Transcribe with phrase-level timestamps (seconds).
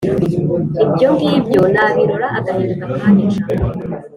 [0.83, 3.43] Ibyo ngibyo nabirora agahinda kakanyica